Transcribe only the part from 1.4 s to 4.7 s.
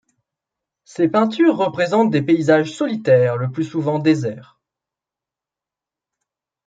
représentent des paysages solitaires le plus souvent déserts.